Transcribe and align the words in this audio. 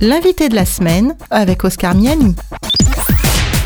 L'invité 0.00 0.48
de 0.48 0.54
la 0.54 0.64
semaine 0.64 1.16
avec 1.28 1.64
Oscar 1.64 1.92
Miani. 1.96 2.36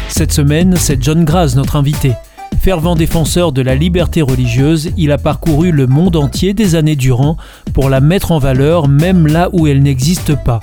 Cette 0.09 0.33
semaine, 0.33 0.77
c'est 0.77 1.03
John 1.03 1.27
Graz, 1.27 1.53
notre 1.57 1.77
invité. 1.77 2.15
Fervent 2.59 2.95
défenseur 2.95 3.53
de 3.53 3.61
la 3.61 3.75
liberté 3.75 4.23
religieuse, 4.23 4.93
il 4.97 5.13
a 5.13 5.19
parcouru 5.19 5.73
le 5.73 5.87
monde 5.87 6.17
entier 6.17 6.55
des 6.55 6.75
années 6.75 6.97
durant 6.97 7.37
pour 7.75 7.91
la 7.91 8.01
mettre 8.01 8.33
en 8.33 8.39
valeur 8.39 8.89
même 8.89 9.27
là 9.27 9.51
où 9.53 9.67
elle 9.67 9.83
n'existe 9.83 10.35
pas. 10.43 10.61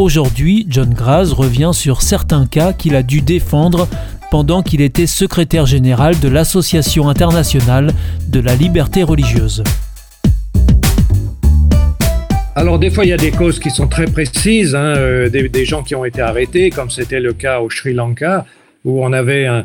Aujourd'hui, 0.00 0.66
John 0.68 0.92
Graz 0.92 1.32
revient 1.32 1.70
sur 1.72 2.02
certains 2.02 2.46
cas 2.46 2.72
qu'il 2.72 2.96
a 2.96 3.04
dû 3.04 3.20
défendre 3.20 3.86
pendant 4.32 4.62
qu'il 4.62 4.80
était 4.80 5.06
secrétaire 5.06 5.66
général 5.66 6.18
de 6.18 6.28
l'Association 6.28 7.08
internationale 7.08 7.92
de 8.26 8.40
la 8.40 8.56
liberté 8.56 9.04
religieuse. 9.04 9.62
Alors 12.54 12.78
des 12.78 12.90
fois, 12.90 13.06
il 13.06 13.08
y 13.08 13.14
a 13.14 13.16
des 13.18 13.30
causes 13.30 13.58
qui 13.58 13.70
sont 13.70 13.88
très 13.88 14.04
précises, 14.04 14.74
hein, 14.74 14.94
euh, 14.96 15.30
des, 15.30 15.64
gens 15.64 15.82
qui 15.82 15.94
ont 15.94 16.04
été 16.04 16.20
arrêtés, 16.20 16.68
comme 16.68 16.90
c'était 16.90 17.20
le 17.20 17.32
cas 17.32 17.60
au 17.60 17.70
Sri 17.70 17.94
Lanka, 17.94 18.44
où 18.84 19.02
on 19.02 19.12
avait 19.12 19.46
un, 19.46 19.64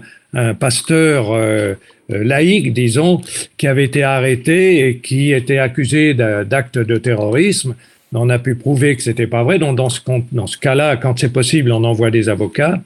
pasteur 0.60 1.32
euh, 1.32 1.74
euh, 2.12 2.24
laïque, 2.24 2.72
disons, 2.72 3.22
qui 3.58 3.68
avait 3.68 3.84
été 3.84 4.04
arrêté 4.04 4.88
et 4.88 4.98
qui 4.98 5.34
était 5.34 5.58
accusé 5.58 6.14
d'actes 6.14 6.78
de 6.78 6.98
terrorisme. 6.98 7.76
On 8.14 8.30
a 8.30 8.40
pu 8.40 8.56
prouver 8.56 8.96
que 8.96 9.02
c'était 9.02 9.28
pas 9.28 9.44
vrai. 9.44 9.58
Donc 9.60 9.76
dans 9.76 9.90
ce, 9.90 10.00
dans 10.32 10.48
ce 10.48 10.58
cas-là, 10.58 10.96
quand 10.96 11.20
c'est 11.20 11.34
possible, 11.34 11.72
on 11.72 11.84
envoie 11.84 12.12
des 12.12 12.30
avocats. 12.30 12.80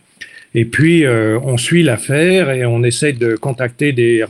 Et 0.56 0.66
puis 0.66 1.06
on 1.08 1.58
suit 1.58 1.84
l'affaire 1.84 2.52
et 2.52 2.66
on 2.66 2.84
essaie 2.84 3.14
de 3.14 3.36
contacter 3.36 3.92
des, 3.92 4.26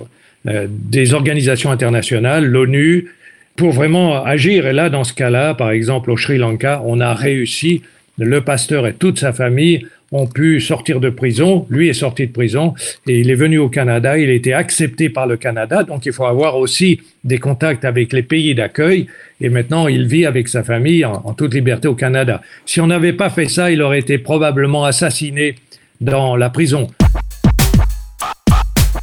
des 0.46 1.14
organisations 1.14 1.72
internationales, 1.72 2.46
l'ONU, 2.46 3.08
pour 3.56 3.72
vraiment 3.72 4.24
agir. 4.24 4.68
Et 4.68 4.74
là, 4.74 4.90
dans 4.90 5.04
ce 5.04 5.14
cas-là, 5.14 5.54
par 5.54 5.72
exemple, 5.72 6.12
au 6.12 6.18
Sri 6.18 6.38
Lanka, 6.38 6.82
on 6.86 7.00
a 7.00 7.14
réussi. 7.14 7.82
Le 8.18 8.42
pasteur 8.42 8.86
et 8.86 8.94
toute 8.94 9.20
sa 9.20 9.34
famille 9.34 9.86
ont 10.12 10.28
pu 10.28 10.60
sortir 10.60 11.00
de 11.00 11.10
prison. 11.10 11.66
Lui 11.70 11.88
est 11.88 11.94
sorti 11.94 12.28
de 12.28 12.32
prison 12.32 12.74
et 13.08 13.20
il 13.20 13.30
est 13.30 13.36
venu 13.36 13.58
au 13.58 13.70
Canada. 13.70 14.18
Il 14.18 14.30
a 14.30 14.34
été 14.34 14.54
accepté 14.54 15.10
par 15.10 15.26
le 15.26 15.38
Canada. 15.38 15.84
Donc, 15.84 16.06
il 16.06 16.12
faut 16.12 16.26
avoir 16.26 16.58
aussi 16.58 17.00
des 17.24 17.38
contacts 17.38 17.86
avec 17.86 18.12
les 18.12 18.24
pays 18.24 18.54
d'accueil. 18.54 19.08
Et 19.40 19.50
maintenant, 19.50 19.88
il 19.88 20.06
vit 20.08 20.26
avec 20.26 20.50
sa 20.50 20.64
famille 20.64 21.06
en, 21.06 21.34
toute 21.34 21.54
liberté 21.54 21.88
au 21.88 21.96
Canada. 21.96 22.42
Si 22.66 22.82
on 22.82 22.88
n'avait 22.88 23.14
pas 23.14 23.30
fait 23.30 23.48
ça, 23.48 23.72
il 23.72 23.82
aurait 23.82 24.00
été 24.00 24.18
probablement 24.18 24.84
assassiné 24.84 25.56
dans 26.02 26.36
la 26.36 26.50
prison. 26.50 26.88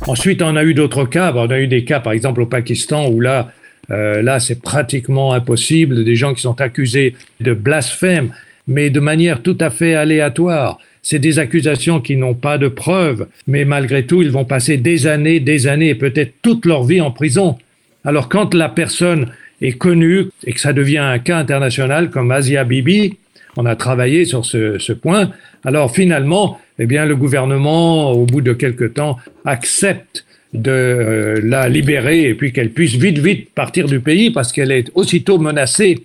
Ensuite, 0.06 0.42
on 0.42 0.56
a 0.56 0.64
eu 0.64 0.74
d'autres 0.74 1.06
cas. 1.06 1.32
On 1.34 1.50
a 1.50 1.58
eu 1.58 1.66
des 1.66 1.84
cas, 1.84 2.00
par 2.00 2.12
exemple, 2.12 2.42
au 2.42 2.46
Pakistan, 2.46 3.08
où 3.08 3.20
là, 3.20 3.50
euh, 3.90 4.22
là, 4.22 4.40
c'est 4.40 4.60
pratiquement 4.60 5.32
impossible. 5.32 6.04
Des 6.04 6.16
gens 6.16 6.34
qui 6.34 6.42
sont 6.42 6.60
accusés 6.60 7.14
de 7.40 7.54
blasphème, 7.54 8.30
mais 8.66 8.90
de 8.90 9.00
manière 9.00 9.42
tout 9.42 9.56
à 9.60 9.70
fait 9.70 9.94
aléatoire. 9.94 10.78
C'est 11.02 11.18
des 11.18 11.38
accusations 11.38 12.00
qui 12.00 12.16
n'ont 12.16 12.34
pas 12.34 12.58
de 12.58 12.68
preuves, 12.68 13.28
mais 13.46 13.64
malgré 13.64 14.04
tout, 14.04 14.20
ils 14.20 14.30
vont 14.30 14.44
passer 14.44 14.76
des 14.76 15.06
années, 15.06 15.40
des 15.40 15.66
années 15.66 15.88
et 15.90 15.94
peut-être 15.94 16.34
toute 16.42 16.66
leur 16.66 16.84
vie 16.84 17.00
en 17.00 17.10
prison. 17.10 17.56
Alors 18.04 18.28
quand 18.28 18.52
la 18.54 18.68
personne 18.68 19.28
est 19.62 19.72
connue 19.72 20.26
et 20.44 20.52
que 20.52 20.60
ça 20.60 20.72
devient 20.72 20.98
un 20.98 21.18
cas 21.18 21.38
international 21.38 22.10
comme 22.10 22.30
Asia 22.30 22.64
Bibi, 22.64 23.16
on 23.56 23.64
a 23.64 23.74
travaillé 23.74 24.24
sur 24.24 24.44
ce, 24.44 24.78
ce 24.78 24.92
point. 24.92 25.30
Alors 25.64 25.94
finalement, 25.94 26.60
eh 26.78 26.86
bien, 26.86 27.06
le 27.06 27.16
gouvernement, 27.16 28.12
au 28.12 28.24
bout 28.24 28.40
de 28.40 28.52
quelque 28.52 28.84
temps, 28.84 29.16
accepte 29.44 30.26
de 30.54 30.70
euh, 30.70 31.40
la 31.42 31.68
libérer 31.68 32.28
et 32.28 32.34
puis 32.34 32.52
qu'elle 32.52 32.70
puisse 32.70 32.94
vite, 32.94 33.18
vite 33.18 33.50
partir 33.54 33.86
du 33.86 34.00
pays 34.00 34.30
parce 34.30 34.52
qu'elle 34.52 34.72
est 34.72 34.90
aussitôt 34.94 35.38
menacée 35.38 35.98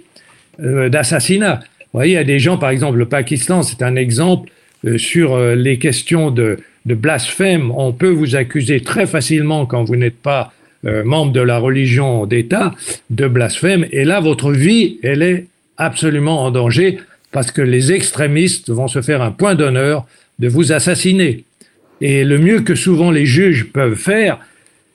euh, 0.61 0.89
d'assassinat. 0.89 1.61
Vous 1.93 1.99
voyez, 1.99 2.13
il 2.13 2.15
y 2.15 2.17
a 2.17 2.23
des 2.23 2.39
gens, 2.39 2.57
par 2.57 2.69
exemple, 2.69 2.97
le 2.97 3.05
Pakistan, 3.05 3.61
c'est 3.63 3.81
un 3.81 3.95
exemple 3.95 4.49
euh, 4.85 4.97
sur 4.97 5.37
les 5.37 5.77
questions 5.77 6.31
de, 6.31 6.57
de, 6.85 6.95
blasphème. 6.95 7.71
On 7.71 7.93
peut 7.93 8.09
vous 8.09 8.35
accuser 8.35 8.81
très 8.81 9.05
facilement 9.05 9.65
quand 9.65 9.83
vous 9.83 9.95
n'êtes 9.95 10.17
pas 10.17 10.53
membre 11.05 11.31
de 11.31 11.39
la 11.39 11.59
religion 11.59 12.25
d'État 12.25 12.75
de 13.09 13.25
blasphème. 13.29 13.85
Et 13.93 14.03
là, 14.03 14.19
votre 14.19 14.51
vie, 14.51 14.99
elle 15.01 15.21
est 15.21 15.45
absolument 15.77 16.43
en 16.43 16.51
danger 16.51 16.99
parce 17.31 17.51
que 17.51 17.61
les 17.61 17.93
extrémistes 17.93 18.69
vont 18.69 18.89
se 18.89 19.01
faire 19.01 19.21
un 19.21 19.31
point 19.31 19.55
d'honneur 19.55 20.05
de 20.39 20.49
vous 20.49 20.73
assassiner. 20.73 21.45
Et 22.03 22.25
le 22.25 22.37
mieux 22.37 22.59
que 22.59 22.75
souvent 22.75 23.11
les 23.11 23.25
juges 23.25 23.67
peuvent 23.71 23.95
faire, 23.95 24.37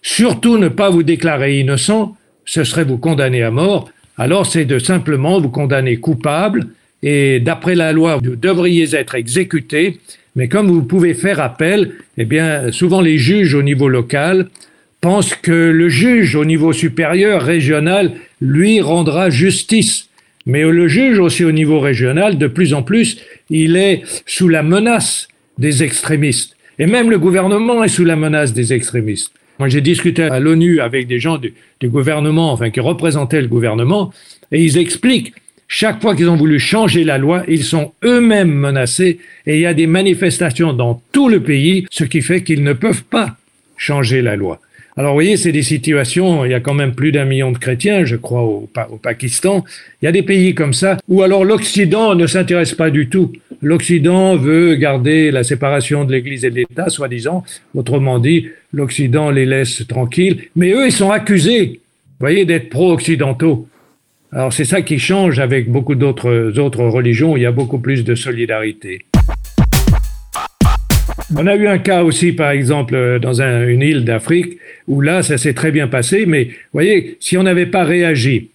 surtout 0.03 0.59
ne 0.59 0.69
pas 0.69 0.91
vous 0.91 1.03
déclarer 1.03 1.59
innocent, 1.59 2.15
ce 2.45 2.65
serait 2.65 2.85
vous 2.85 2.99
condamner 2.99 3.43
à 3.43 3.51
mort. 3.51 3.91
Alors 4.19 4.45
c'est 4.45 4.67
de 4.67 4.79
simplement 4.79 5.41
vous 5.41 5.49
condamner 5.49 5.97
coupable 5.97 6.67
et 7.03 7.41
d'après 7.41 7.75
la 7.75 7.93
loi, 7.95 8.21
vous 8.23 8.37
devriez 8.37 8.95
être 8.95 9.15
exécuté. 9.15 10.01
Mais 10.37 10.49
comme 10.49 10.69
vous 10.69 10.83
pouvez 10.83 11.15
faire 11.15 11.41
appel, 11.41 11.93
eh 12.19 12.27
bien, 12.27 12.71
souvent 12.73 13.01
les 13.01 13.17
juges 13.17 13.55
au 13.55 13.63
niveau 13.63 13.89
local 13.89 14.51
pensent 15.01 15.35
que 15.35 15.71
le 15.71 15.89
juge 15.89 16.35
au 16.35 16.45
niveau 16.45 16.75
supérieur, 16.75 17.41
régional, 17.41 18.13
lui 18.43 18.83
rendra 18.83 19.31
justice. 19.31 20.11
Mais 20.45 20.63
le 20.63 20.89
juge 20.89 21.19
aussi 21.21 21.43
au 21.43 21.53
niveau 21.53 21.81
régional, 21.81 22.37
de 22.37 22.49
plus 22.49 22.75
en 22.75 22.83
plus, 22.83 23.17
il 23.49 23.77
est 23.77 24.03
sous 24.27 24.49
la 24.49 24.63
menace 24.63 25.27
des 25.57 25.83
extrémistes. 25.83 26.58
Et 26.79 26.87
même 26.87 27.11
le 27.11 27.19
gouvernement 27.19 27.83
est 27.83 27.89
sous 27.89 28.05
la 28.05 28.17
menace 28.17 28.53
des 28.53 28.73
extrémistes. 28.73 29.33
Moi, 29.59 29.69
j'ai 29.69 29.81
discuté 29.81 30.23
à 30.23 30.39
l'ONU 30.39 30.81
avec 30.81 31.09
des 31.09 31.19
gens 31.19 31.39
du, 31.39 31.53
gouvernement, 31.83 32.53
enfin, 32.53 32.71
qui 32.71 32.79
représentaient 32.79 33.41
le 33.41 33.49
gouvernement, 33.49 34.13
et 34.53 34.63
ils 34.63 34.79
expliquent, 34.79 35.35
chaque 35.67 36.01
fois 36.01 36.15
qu'ils 36.15 36.29
ont 36.29 36.37
voulu 36.37 36.61
changer 36.61 37.03
la 37.03 37.19
loi, 37.19 37.43
ils 37.49 37.65
sont 37.65 37.93
eux-mêmes 38.05 38.53
menacés, 38.53 39.19
et 39.47 39.57
il 39.57 39.61
y 39.61 39.67
a 39.67 39.75
des 39.75 39.89
manifestations 39.89 40.73
dans 40.73 41.03
tout 41.13 41.29
le 41.29 41.41
pays, 41.41 41.87
ce 41.91 42.05
qui 42.05 42.23
fait 42.23 42.43
qu'ils 42.43 42.63
ne 42.63 42.73
peuvent 42.73 43.03
pas 43.03 43.37
changer 43.77 44.23
la 44.23 44.37
loi. 44.37 44.61
Alors, 44.97 45.13
vous 45.13 45.17
voyez, 45.17 45.37
c'est 45.37 45.53
des 45.53 45.63
situations, 45.63 46.45
il 46.45 46.51
y 46.51 46.55
a 46.55 46.61
quand 46.61 46.75
même 46.75 46.95
plus 46.95 47.13
d'un 47.13 47.25
million 47.25 47.53
de 47.53 47.59
chrétiens, 47.59 48.05
je 48.05 48.17
crois, 48.17 48.43
au, 48.43 48.69
au, 48.91 48.97
Pakistan. 48.97 49.65
Il 50.01 50.07
y 50.07 50.09
a 50.09 50.13
des 50.13 50.25
pays 50.25 50.55
comme 50.55 50.75
ça 50.75 50.99
où 51.09 51.23
alors 51.23 51.45
l'Occident 51.45 52.15
ne 52.17 52.27
s'intéresse 52.27 52.75
pas 52.75 52.91
du 52.91 53.09
tout. 53.09 53.33
L'Occident 53.61 54.37
veut 54.37 54.77
garder 54.77 55.33
la 55.33 55.43
séparation 55.43 56.05
de 56.05 56.13
l'Église 56.13 56.45
et 56.45 56.51
de 56.51 56.55
l'État, 56.55 56.89
soi-disant. 56.89 57.43
Autrement 57.75 58.21
dit, 58.21 58.47
l'Occident 58.73 59.31
les 59.31 59.47
laisse 59.47 59.85
tranquilles. 59.89 60.45
Mais 60.55 60.71
eux, 60.71 60.87
ils 60.87 60.93
sont 60.93 61.11
accusés, 61.11 61.81
voyez, 62.21 62.45
d'être 62.45 62.69
pro-occidentaux. 62.69 63.67
Alors, 64.31 64.53
c'est 64.53 64.65
ça 64.65 64.83
qui 64.83 64.99
change 65.01 65.41
avec 65.41 65.69
beaucoup 65.69 65.97
d'autres 65.97 66.57
autres 66.59 66.85
religions. 66.85 67.37
Il 67.37 67.43
y 67.43 67.47
a 67.47 67.53
beaucoup 67.53 67.79
plus 67.79 68.05
de 68.05 68.15
solidarité. 68.15 69.07
On 71.37 71.47
a 71.47 71.57
eu 71.57 71.67
un 71.67 71.79
cas 71.79 72.05
aussi, 72.05 72.33
par 72.33 72.51
exemple, 72.51 73.19
dans 73.21 73.43
une 73.43 73.83
île 73.83 74.05
d'Afrique, 74.05 74.59
où 74.87 75.01
là, 75.01 75.23
ça 75.23 75.37
s'est 75.37 75.53
très 75.53 75.73
bien 75.73 75.89
passé, 75.89 76.27
mais 76.27 76.45
vous 76.45 76.51
voyez, 76.73 77.17
si 77.21 77.37
on 77.37 77.43
n'avait 77.43 77.67
pas 77.67 77.85
réagi, 77.85 78.51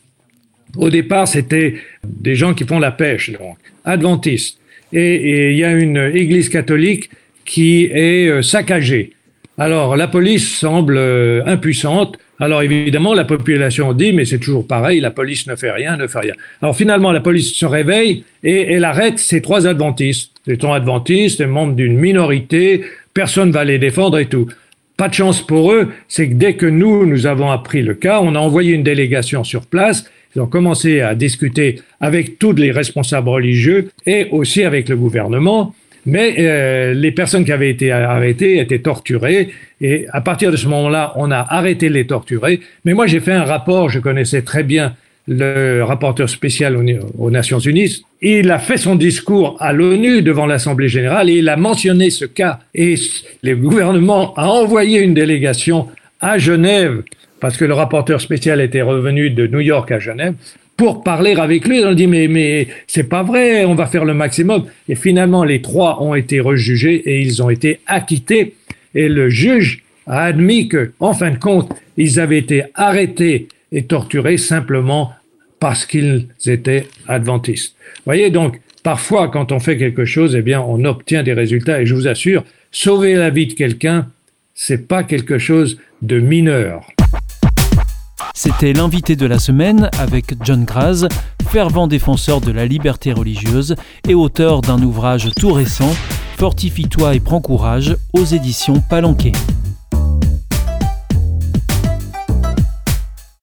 au 0.77 0.89
départ, 0.89 1.27
c'était 1.27 1.75
des 2.03 2.35
gens 2.35 2.53
qui 2.53 2.63
font 2.63 2.79
la 2.79 2.91
pêche, 2.91 3.31
donc, 3.31 3.57
adventistes. 3.85 4.59
Et 4.93 5.51
il 5.51 5.57
y 5.57 5.63
a 5.63 5.71
une 5.71 5.97
église 6.13 6.49
catholique 6.49 7.09
qui 7.45 7.85
est 7.85 8.27
euh, 8.29 8.41
saccagée. 8.41 9.11
Alors, 9.57 9.95
la 9.97 10.07
police 10.07 10.57
semble 10.57 10.97
euh, 10.97 11.43
impuissante. 11.45 12.17
Alors, 12.39 12.63
évidemment, 12.63 13.13
la 13.13 13.25
population 13.25 13.93
dit, 13.93 14.13
mais 14.13 14.25
c'est 14.25 14.39
toujours 14.39 14.65
pareil, 14.65 14.99
la 14.99 15.11
police 15.11 15.45
ne 15.47 15.55
fait 15.55 15.71
rien, 15.71 15.97
ne 15.97 16.07
fait 16.07 16.19
rien. 16.19 16.33
Alors, 16.61 16.75
finalement, 16.75 17.11
la 17.11 17.19
police 17.19 17.53
se 17.53 17.65
réveille 17.65 18.23
et 18.43 18.73
elle 18.73 18.85
arrête 18.85 19.19
ces 19.19 19.41
trois 19.41 19.67
adventistes. 19.67 20.31
Ces 20.47 20.57
trois 20.57 20.75
adventistes, 20.77 21.41
membres 21.41 21.75
d'une 21.75 21.97
minorité, 21.97 22.83
personne 23.13 23.49
ne 23.49 23.53
va 23.53 23.63
les 23.63 23.77
défendre 23.77 24.17
et 24.17 24.25
tout. 24.25 24.47
Pas 24.97 25.07
de 25.07 25.13
chance 25.13 25.45
pour 25.45 25.71
eux, 25.71 25.89
c'est 26.07 26.29
que 26.29 26.33
dès 26.33 26.55
que 26.55 26.65
nous, 26.65 27.05
nous 27.05 27.25
avons 27.25 27.49
appris 27.49 27.81
le 27.81 27.93
cas, 27.93 28.19
on 28.21 28.35
a 28.35 28.39
envoyé 28.39 28.73
une 28.73 28.83
délégation 28.83 29.43
sur 29.43 29.65
place 29.65 30.09
ils 30.35 30.41
ont 30.41 30.47
commencé 30.47 31.01
à 31.01 31.15
discuter 31.15 31.79
avec 31.99 32.39
tous 32.39 32.53
les 32.53 32.71
responsables 32.71 33.29
religieux 33.29 33.89
et 34.05 34.27
aussi 34.31 34.63
avec 34.63 34.89
le 34.89 34.95
gouvernement. 34.95 35.73
Mais 36.05 36.35
euh, 36.39 36.93
les 36.93 37.11
personnes 37.11 37.45
qui 37.45 37.51
avaient 37.51 37.69
été 37.69 37.91
arrêtées 37.91 38.59
étaient 38.59 38.79
torturées 38.79 39.49
et 39.79 40.05
à 40.11 40.21
partir 40.21 40.51
de 40.51 40.57
ce 40.57 40.67
moment-là, 40.67 41.13
on 41.15 41.31
a 41.31 41.45
arrêté 41.49 41.89
les 41.89 42.05
torturer. 42.05 42.59
Mais 42.83 42.93
moi, 42.93 43.07
j'ai 43.07 43.19
fait 43.19 43.31
un 43.31 43.45
rapport, 43.45 43.89
je 43.89 43.99
connaissais 43.99 44.41
très 44.41 44.63
bien 44.63 44.95
le 45.27 45.81
rapporteur 45.83 46.29
spécial 46.29 46.77
aux, 47.17 47.31
Nations 47.31 47.59
Unies. 47.59 48.03
Il 48.21 48.51
a 48.51 48.59
fait 48.59 48.77
son 48.77 48.95
discours 48.95 49.55
à 49.59 49.71
l'ONU 49.71 50.21
devant 50.21 50.45
l'Assemblée 50.45 50.89
générale 50.89 51.29
et 51.29 51.35
il 51.35 51.47
a 51.47 51.55
mentionné 51.55 52.09
ce 52.09 52.25
cas. 52.25 52.59
Et 52.75 52.95
le 53.41 53.55
gouvernement 53.55 54.33
a 54.35 54.47
envoyé 54.47 54.99
une 54.99 55.13
délégation 55.13 55.87
à 56.19 56.37
Genève 56.37 57.03
parce 57.43 57.57
que 57.57 57.65
le 57.65 57.73
rapporteur 57.73 58.21
spécial 58.21 58.61
était 58.61 58.81
revenu 58.81 59.29
de 59.29 59.47
New 59.47 59.59
York 59.59 59.91
à 59.91 59.99
Genève 59.99 60.33
pour 60.77 61.03
parler 61.03 61.35
avec 61.35 61.67
lui. 61.67 61.83
On 61.83 61.93
dit 61.93 62.07
mais 62.07 62.29
mais 62.29 62.69
c'est 62.87 63.09
pas 63.09 63.21
vrai, 63.21 63.65
on 63.65 63.75
va 63.75 63.85
faire 63.85 64.05
le 64.05 64.13
maximum. 64.13 64.63
Et 64.87 64.95
finalement, 64.95 65.43
les 65.43 65.61
trois 65.61 66.01
ont 66.01 66.15
été 66.15 66.39
rejugés 66.39 66.95
et 66.95 67.19
ils 67.19 67.43
ont 67.43 67.49
été 67.49 67.81
acquittés. 67.85 68.55
Et 68.95 69.09
le 69.09 69.27
juge 69.27 69.83
a 70.07 70.23
admis 70.23 70.69
que, 70.69 70.93
en 71.01 71.13
fin 71.13 71.31
de 71.31 71.37
compte, 71.37 71.69
ils 71.97 72.21
avaient 72.21 72.37
été 72.37 72.63
arrêtés 72.75 73.49
et 73.73 73.83
torturés 73.83 74.37
simplement 74.37 75.11
parce 75.59 75.85
qu'ils 75.85 76.27
étaient 76.45 76.87
adventistes. 77.09 77.75
Vous 77.97 78.03
voyez 78.05 78.29
donc, 78.29 78.61
parfois, 78.83 79.27
quand 79.27 79.51
on 79.51 79.59
fait 79.59 79.75
quelque 79.75 80.05
chose, 80.05 80.33
eh 80.37 80.41
bien, 80.41 80.61
on 80.61 80.85
obtient 80.85 81.23
des 81.23 81.33
résultats. 81.33 81.81
Et 81.81 81.85
je 81.85 81.93
vous 81.93 82.07
assure, 82.07 82.45
sauver 82.71 83.15
la 83.15 83.31
vie 83.31 83.47
de 83.47 83.53
quelqu'un, 83.53 84.07
c'est 84.55 84.87
pas 84.87 85.03
quelque 85.03 85.39
chose 85.39 85.77
de 86.01 86.21
mineur. 86.21 86.87
C'était 88.35 88.73
l'invité 88.73 89.15
de 89.15 89.27
la 89.27 89.37
semaine 89.37 89.91
avec 89.99 90.33
John 90.43 90.65
Graz, 90.65 91.07
fervent 91.47 91.85
défenseur 91.87 92.41
de 92.41 92.51
la 92.51 92.65
liberté 92.65 93.13
religieuse 93.13 93.75
et 94.09 94.15
auteur 94.15 94.61
d'un 94.61 94.81
ouvrage 94.81 95.29
tout 95.35 95.53
récent, 95.53 95.91
Fortifie-toi 96.37 97.13
et 97.13 97.19
prends 97.19 97.41
courage, 97.41 97.95
aux 98.11 98.25
éditions 98.25 98.81
Palanquet. 98.89 99.33